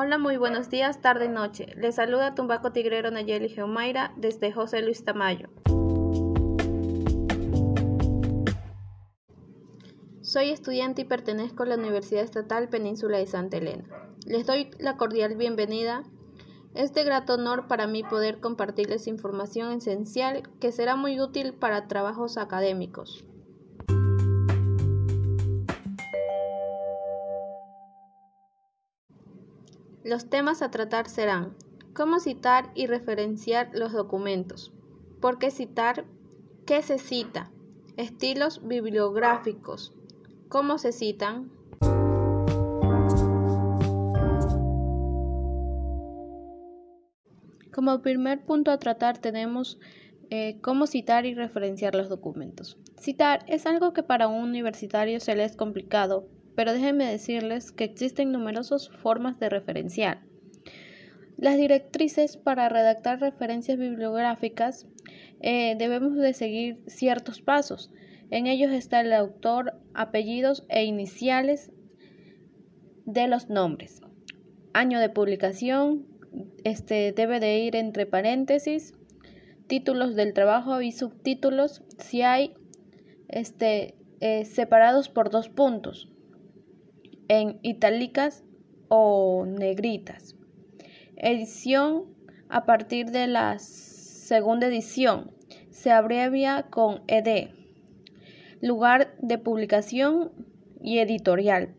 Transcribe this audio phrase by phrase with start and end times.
[0.00, 1.74] Hola, muy buenos días, tarde noche.
[1.74, 5.48] Les saluda Tumbaco Tigrero Nayeli Geomaira desde José Luis Tamayo.
[10.20, 13.86] Soy estudiante y pertenezco a la Universidad Estatal Península de Santa Elena.
[14.24, 16.04] Les doy la cordial bienvenida.
[16.74, 21.88] Es de grato honor para mí poder compartirles información esencial que será muy útil para
[21.88, 23.24] trabajos académicos.
[30.04, 31.56] Los temas a tratar serán
[31.92, 34.72] cómo citar y referenciar los documentos,
[35.20, 36.04] por qué citar,
[36.66, 37.50] qué se cita,
[37.96, 39.92] estilos bibliográficos,
[40.48, 41.50] cómo se citan.
[47.72, 49.80] Como primer punto a tratar tenemos
[50.30, 52.78] eh, cómo citar y referenciar los documentos.
[53.00, 57.84] Citar es algo que para un universitario se le es complicado pero déjenme decirles que
[57.84, 60.22] existen numerosas formas de referenciar.
[61.36, 64.88] Las directrices para redactar referencias bibliográficas
[65.40, 67.92] eh, debemos de seguir ciertos pasos.
[68.32, 71.70] En ellos está el autor, apellidos e iniciales
[73.04, 74.00] de los nombres.
[74.72, 76.08] Año de publicación,
[76.64, 78.94] este debe de ir entre paréntesis,
[79.68, 82.54] títulos del trabajo y subtítulos si hay
[83.28, 86.08] este, eh, separados por dos puntos
[87.28, 88.44] en itálicas
[88.88, 90.34] o negritas.
[91.16, 92.06] Edición
[92.48, 95.30] a partir de la segunda edición
[95.70, 97.50] se abrevia con ED.
[98.60, 100.32] Lugar de publicación
[100.82, 101.74] y editorial.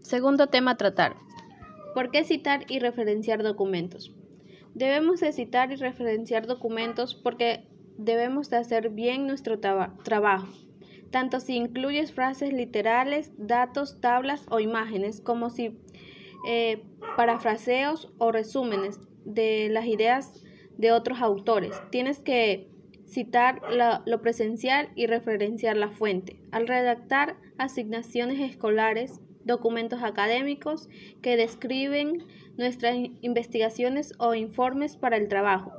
[0.00, 1.16] Segundo tema a tratar.
[1.94, 4.14] ¿Por qué citar y referenciar documentos?
[4.74, 7.68] Debemos de citar y referenciar documentos porque
[7.98, 10.48] debemos de hacer bien nuestro trabajo
[11.12, 15.78] tanto si incluyes frases literales, datos, tablas o imágenes, como si
[16.48, 16.82] eh,
[17.16, 20.42] parafraseos o resúmenes de las ideas
[20.76, 21.80] de otros autores.
[21.90, 22.68] Tienes que
[23.06, 23.60] citar
[24.06, 26.40] lo presencial y referenciar la fuente.
[26.50, 30.88] Al redactar asignaciones escolares, documentos académicos
[31.20, 32.24] que describen
[32.56, 35.72] nuestras investigaciones o informes para el trabajo.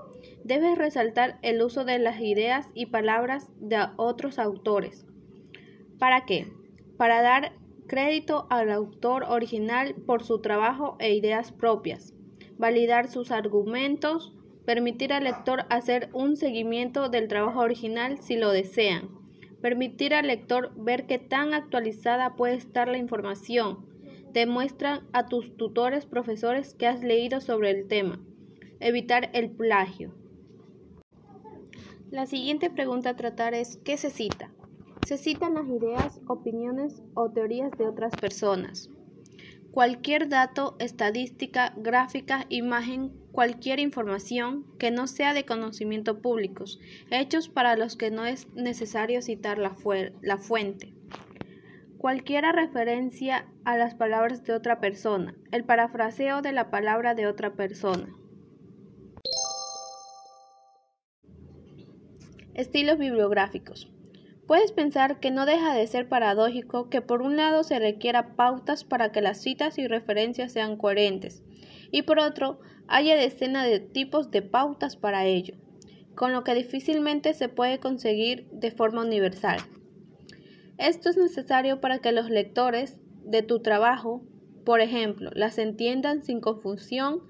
[0.44, 5.05] Debes resaltar el uso de las ideas y palabras de otros autores.
[6.03, 6.47] ¿Para qué?
[6.97, 7.53] Para dar
[7.87, 12.13] crédito al autor original por su trabajo e ideas propias,
[12.57, 14.33] validar sus argumentos,
[14.65, 19.11] permitir al lector hacer un seguimiento del trabajo original si lo desean,
[19.61, 23.85] permitir al lector ver qué tan actualizada puede estar la información,
[24.33, 28.19] demuestra a tus tutores profesores que has leído sobre el tema,
[28.81, 30.13] evitar el plagio.
[32.11, 34.51] La siguiente pregunta a tratar es ¿qué se cita?
[35.05, 38.89] Se citan las ideas, opiniones o teorías de otras personas.
[39.71, 46.79] Cualquier dato, estadística, gráfica, imagen, cualquier información que no sea de conocimiento públicos,
[47.11, 49.75] hechos para los que no es necesario citar la,
[50.21, 50.93] la fuente.
[51.97, 57.55] Cualquiera referencia a las palabras de otra persona, el parafraseo de la palabra de otra
[57.55, 58.07] persona.
[62.53, 63.92] Estilos bibliográficos.
[64.53, 68.83] Puedes pensar que no deja de ser paradójico que por un lado se requiera pautas
[68.83, 71.41] para que las citas y referencias sean coherentes,
[71.89, 75.55] y por otro haya decenas de tipos de pautas para ello,
[76.13, 79.57] con lo que difícilmente se puede conseguir de forma universal.
[80.77, 84.21] Esto es necesario para que los lectores de tu trabajo,
[84.65, 87.23] por ejemplo, las entiendan sin confusión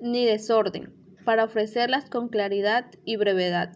[0.00, 0.92] ni desorden,
[1.24, 3.72] para ofrecerlas con claridad y brevedad.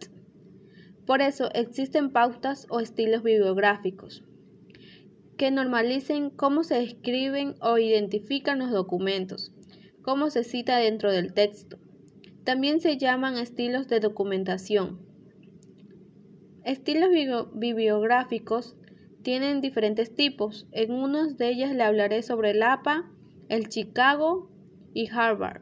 [1.07, 4.23] Por eso existen pautas o estilos bibliográficos
[5.37, 9.53] que normalicen cómo se escriben o identifican los documentos,
[10.01, 11.77] cómo se cita dentro del texto.
[12.43, 14.99] También se llaman estilos de documentación.
[16.65, 17.09] Estilos
[17.53, 18.75] bibliográficos
[19.21, 20.67] tienen diferentes tipos.
[20.73, 23.09] En unos de ellos le hablaré sobre el APA,
[23.47, 24.49] el Chicago
[24.93, 25.61] y Harvard.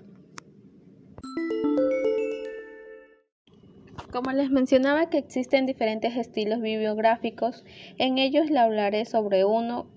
[4.15, 7.65] Como les mencionaba que existen diferentes estilos bibliográficos,
[7.97, 9.87] en ellos hablaré sobre uno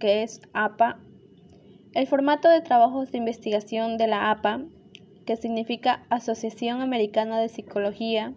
[0.00, 0.98] que es APA.
[1.92, 4.62] El formato de trabajos de investigación de la APA,
[5.26, 8.34] que significa Asociación Americana de Psicología,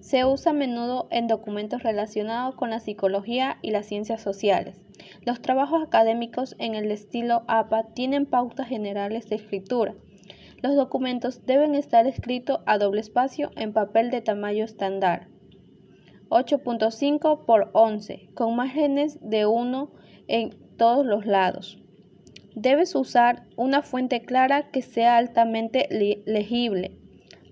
[0.00, 4.78] se usa a menudo en documentos relacionados con la psicología y las ciencias sociales.
[5.24, 9.94] Los trabajos académicos en el estilo APA tienen pautas generales de escritura
[10.62, 15.28] los documentos deben estar escritos a doble espacio en papel de tamaño estándar
[16.30, 19.90] 8.5 por 11 con márgenes de 1
[20.26, 21.78] en todos los lados.
[22.54, 25.88] Debes usar una fuente clara que sea altamente
[26.26, 26.98] legible.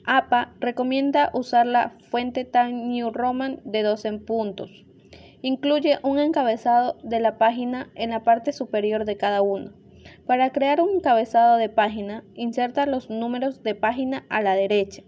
[0.04, 4.84] APA recomienda usar la fuente Times New Roman de 12 puntos.
[5.42, 9.72] Incluye un encabezado de la página en la parte superior de cada uno.
[10.26, 15.02] Para crear un encabezado de página, inserta los números de página a la derecha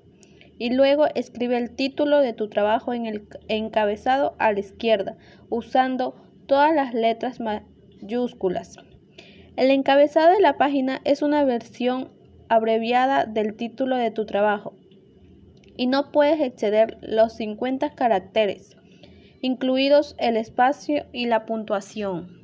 [0.59, 5.17] y luego escribe el título de tu trabajo en el encabezado a la izquierda,
[5.49, 6.17] usando
[6.47, 8.77] todas las letras mayúsculas.
[9.57, 12.11] El encabezado de la página es una versión
[12.49, 14.75] abreviada del título de tu trabajo
[15.77, 18.77] y no puedes exceder los 50 caracteres,
[19.41, 22.38] incluidos el espacio y la puntuación.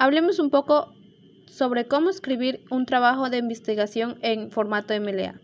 [0.00, 0.94] Hablemos un poco
[1.44, 5.38] sobre cómo escribir un trabajo de investigación en formato MLA.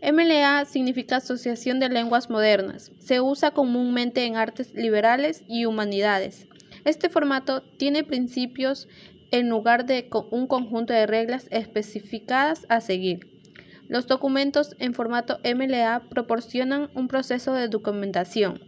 [0.00, 2.90] MLA significa Asociación de Lenguas Modernas.
[3.00, 6.48] Se usa comúnmente en artes liberales y humanidades.
[6.86, 8.88] Este formato tiene principios
[9.30, 13.28] en lugar de un conjunto de reglas especificadas a seguir.
[13.90, 18.58] Los documentos en formato MLA proporcionan un proceso de documentación.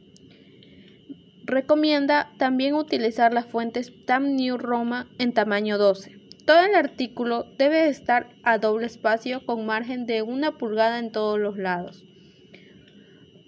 [1.49, 6.19] Recomienda también utilizar las fuentes TAM New Roma en tamaño 12.
[6.45, 11.39] Todo el artículo debe estar a doble espacio con margen de una pulgada en todos
[11.39, 12.05] los lados.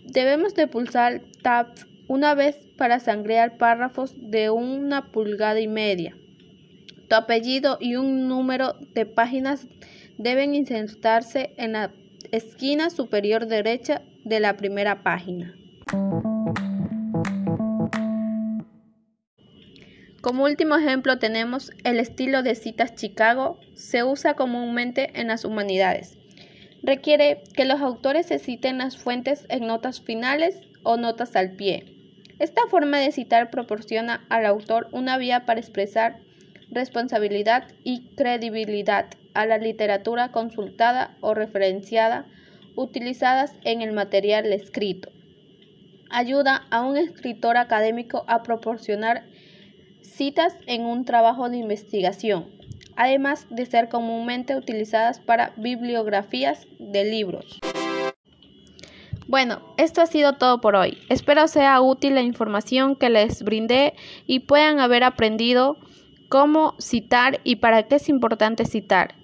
[0.06, 1.66] Debemos de pulsar Tab
[2.08, 6.16] una vez para sangrear párrafos de una pulgada y media.
[7.06, 9.68] Tu apellido y un número de páginas
[10.16, 11.92] deben insertarse en la
[12.32, 15.54] esquina superior derecha de la primera página.
[20.20, 26.18] Como último ejemplo tenemos el estilo de citas Chicago, se usa comúnmente en las humanidades.
[26.82, 31.86] Requiere que los autores se citen las fuentes en notas finales o notas al pie.
[32.38, 36.18] Esta forma de citar proporciona al autor una vía para expresar
[36.70, 42.26] responsabilidad y credibilidad a la literatura consultada o referenciada
[42.76, 45.10] utilizadas en el material escrito.
[46.10, 49.24] Ayuda a un escritor académico a proporcionar
[50.02, 52.46] citas en un trabajo de investigación,
[52.96, 57.60] además de ser comúnmente utilizadas para bibliografías de libros.
[59.26, 60.98] Bueno, esto ha sido todo por hoy.
[61.08, 63.94] Espero sea útil la información que les brindé
[64.26, 65.76] y puedan haber aprendido
[66.28, 69.19] cómo citar y para qué es importante citar.